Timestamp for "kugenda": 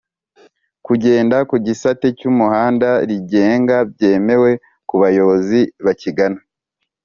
0.85-1.37